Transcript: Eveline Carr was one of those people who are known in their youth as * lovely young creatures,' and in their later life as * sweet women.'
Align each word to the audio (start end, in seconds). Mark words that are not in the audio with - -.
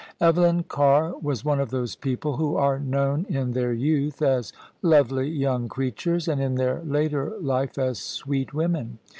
Eveline 0.19 0.63
Carr 0.63 1.13
was 1.21 1.45
one 1.45 1.59
of 1.59 1.69
those 1.69 1.95
people 1.95 2.37
who 2.37 2.55
are 2.55 2.79
known 2.79 3.23
in 3.29 3.51
their 3.51 3.71
youth 3.71 4.19
as 4.23 4.51
* 4.71 4.75
lovely 4.81 5.29
young 5.29 5.69
creatures,' 5.69 6.27
and 6.27 6.41
in 6.41 6.55
their 6.55 6.81
later 6.81 7.37
life 7.39 7.77
as 7.77 7.99
* 7.99 7.99
sweet 8.19 8.51
women.' 8.51 8.97